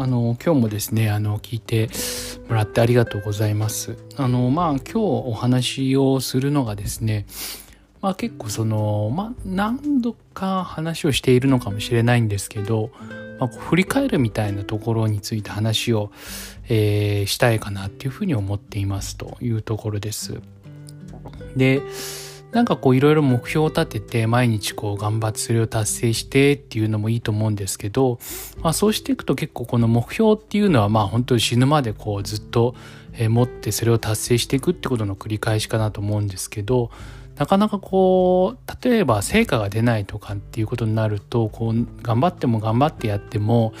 [0.00, 1.90] あの今日もですねあの聞いて
[2.48, 3.96] もらってありがとうございます。
[4.16, 7.26] あのまあ今日お話をするのがですね
[8.00, 12.92] まあ結構そのまあ何度か話をしているのかもしれないんですけど、
[13.40, 16.12] まあ、振り返るみたいなところについて話を、
[16.68, 20.40] えー、したいかなっていうふうに思っていますというところです。
[21.56, 21.82] で
[22.52, 28.18] なんかこういろいろ目標を立てて毎日こう頑張ってそれを達成してっていうのもいいと思うんですけど、
[28.62, 32.74] まあ、そうしていくと結構この目標っていうのはまあ本当に死ぬまでこうずっと
[33.28, 36.90] 持ってそれを達成していくってことの繰り返しかなと思うんですけど
[37.36, 43.74] なかなかこう例えば成果が出ないとかっていうことになるとこう頑張っても頑張ってやっても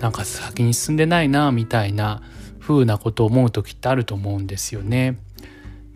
[0.00, 2.22] なんか先に進んでないなみたいな
[2.60, 5.18] 風なことを思う時ってあると思うんですよね。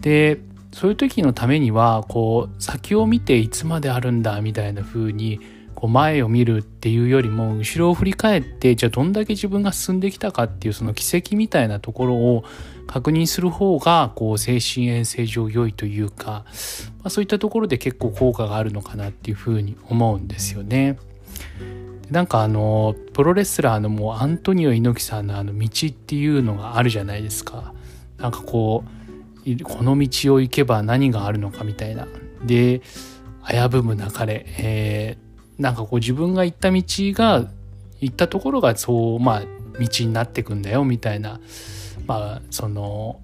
[0.00, 0.38] で
[0.78, 5.40] そういう時のためにはこう先を見ていつまであるんだみたいな風に
[5.74, 12.44] こう前を見るっていうよりも後ろを振り返ってじゃあどんだけ自分が進んできたかっていうその軌跡みたいなところを
[12.86, 16.44] 確認する方がこう精神衛生上良いというか、
[16.98, 20.96] まあ、そういったところで結構効果があるのかなっていうふうに思うんですよね。
[22.08, 27.74] なんかあのプロレスラーのもうアントニオ猪木さんのあの道っていうのがあるじゃないですか。
[28.16, 28.98] なんかこう
[29.56, 32.06] この道を行けば何があるのかみたいな。
[32.44, 32.82] で
[33.46, 37.48] 危ぶむなかれ、えー、なんかこう自分が行った道が
[38.00, 39.42] 行ったところがそうまあ
[39.80, 41.40] 道になってくんだよみたいな。
[42.06, 43.20] まあその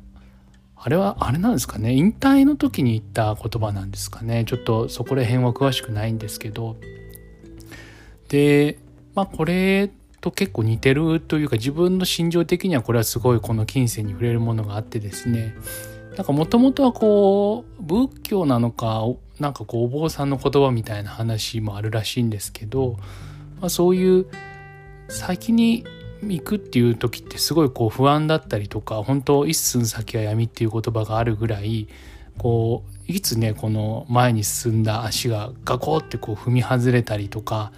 [0.76, 1.94] あれはあれなんですかね。
[1.94, 4.44] 引退の時に言った言葉なんですかね。
[4.46, 6.76] ちょっとそこら辺は詳しくないんですけど。
[8.28, 8.78] で
[9.14, 15.54] まあこれと結構似てるというか自分の心情的にはこれはすごいこの金銭に触れるものがあってですね。
[16.16, 19.04] なんかもともとはこう仏教なのか
[19.40, 22.96] なんかこうお坊さんの言葉みたいな話もあるらしいんですけど、
[23.60, 24.26] まあ、そういう
[25.08, 25.84] 先に
[26.22, 31.88] 行くっていう時ってすごいこう不安だったりとか本当一寸先は闇っていう言葉があるぐらい
[32.38, 37.72] こういつねこの前に進んだ足がガコってこう踏み外れたりとか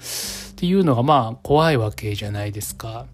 [0.50, 3.00] っていうのがまあ怖いわけじゃないですか。
[3.00, 3.04] っ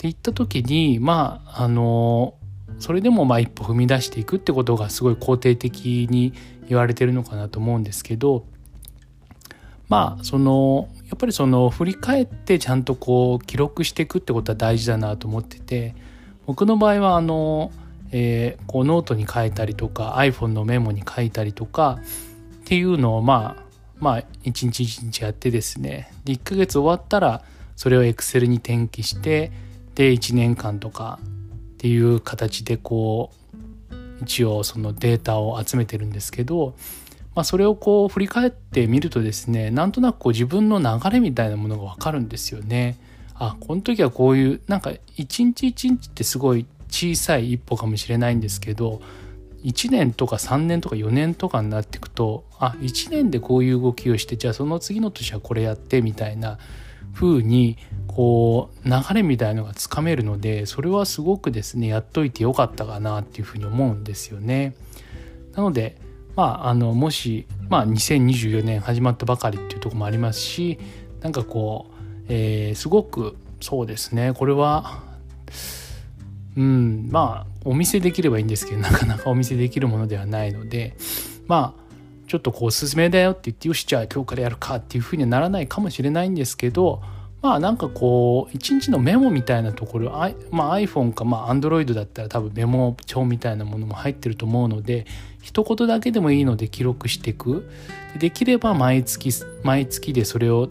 [0.00, 2.34] て言った時にまああの
[2.80, 6.32] それでもまあ一歩踏み出していくってことがすごい肯定的に
[6.68, 8.46] 言われてるのかなと思うんですけど
[9.88, 15.94] まあそのやっぱりその振り返ってちゃんとこう記録していくってことは大事だなと思ってて
[16.46, 17.70] 僕の場合はあの、
[18.12, 21.98] えー、こうノートに書いたりとか iPhone のメモに書いたりとか
[22.62, 23.62] っていうのをまあ
[23.98, 27.42] まあ一日一日やってですねで1ヶ月終わったら
[27.76, 29.52] それを Excel に転記して
[29.96, 31.18] で1年間とか
[31.80, 33.30] っていう形でこ
[33.90, 36.74] う一応そのデータを集めてるんですけど、
[37.34, 42.98] まあ、それをこう振り返ってみるとですねなんとなくこう自分の流れみたいなものが分かるんですよね。
[43.34, 49.00] あこの時はこういうなんか一日一日ってすごい小さい一歩かもしれないんですけど
[49.64, 56.58] 1年とか3年とか4年とかになっていくとあ1年でこういう動きをしてじゃあその次の年はこれやってみたいな
[57.14, 57.78] 風に
[58.20, 64.74] こう流れみたいのがつかめるのでそれはすごくですねやっといてよかったかなっていうふうに思うんですよね。
[65.54, 65.96] なので
[66.36, 70.78] まああのもし、まあ、2024年始まったばかりっていうとこもありますし
[71.22, 75.02] なんかこう、えー、すごくそうですねこれは
[76.58, 80.94] うんまあお見せできればいいんですけどなかなかお見せできるものではないので
[81.46, 87.00] まあちょっとこうおすすめだよって言ってよしじゃあ今日からやるかっていうふうにはならないかもしれないんですけど
[87.42, 90.10] まあなんかこう一日のメモみたいなところ、
[90.50, 95.06] まあ、iPhone かまあ Android だったら多分メモ帳みたいなものも入ってると思うので
[95.40, 97.68] 一言だけでもいいので記録していく。
[98.18, 99.30] できれば毎月
[99.62, 100.68] 毎月でそれを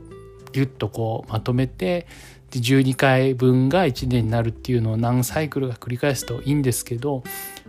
[0.51, 2.05] ギュッとこうまとめて
[2.51, 7.23] で12回分が1年になるっていうのを何サイクルが繰り返すといいんですけど、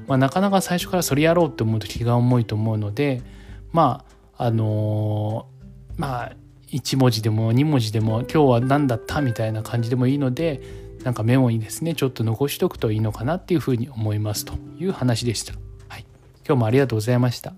[0.06, 3.22] まあ、なかなか最初からそれやろうって思うと気が重いと思うので
[3.72, 4.04] ま
[4.36, 6.32] ああのー、まあ
[6.72, 10.60] 1文字でも2文字でも今日は何だったみたいな感じでもいいので
[11.02, 15.54] なんかメモにですねちょっと残しとくといいのかなっていうふうに思いますという話でした。
[15.88, 16.06] はい、
[16.46, 17.54] 今日もありがとうございました。